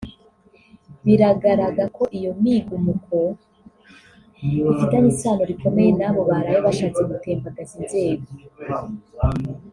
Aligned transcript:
Biragaraga 1.05 1.83
ko 1.95 2.03
iyo 2.17 2.31
migumuko 2.43 3.17
ifitaniye 4.73 5.11
isano 5.15 5.43
rikomeye 5.51 5.89
n'abo 5.99 6.21
baraye 6.29 6.59
bashatse 6.67 7.01
gutembagaza 7.09 7.73
inzego 7.79 8.27